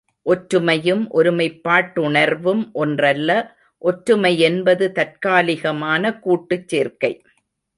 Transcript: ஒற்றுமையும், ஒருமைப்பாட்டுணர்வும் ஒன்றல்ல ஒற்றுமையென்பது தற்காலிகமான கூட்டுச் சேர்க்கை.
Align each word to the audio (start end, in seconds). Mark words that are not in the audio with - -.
ஒற்றுமையும், 0.25 1.03
ஒருமைப்பாட்டுணர்வும் 1.13 2.71
ஒன்றல்ல 2.71 3.29
ஒற்றுமையென்பது 3.81 4.91
தற்காலிகமான 4.91 6.19
கூட்டுச் 6.19 6.67
சேர்க்கை. 6.67 7.13